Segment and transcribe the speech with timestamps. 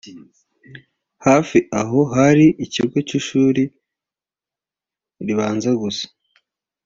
[1.25, 3.63] hafi aho hari ikigo cy’ishuri
[5.27, 6.05] ribanza gusa